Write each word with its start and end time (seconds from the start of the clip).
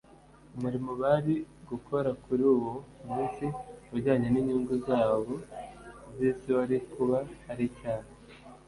umurimo 0.55 0.91
bari 1.01 1.33
gukora 1.69 2.09
kuri 2.23 2.43
uwo 2.53 2.73
munsi 3.07 3.45
ujyanye 3.95 4.27
n’inyungu 4.31 4.73
zabo 4.87 5.33
z’isi 6.17 6.49
wari 6.57 6.77
kuba 6.93 7.17
ari 7.51 7.63
icyaha 7.71 8.09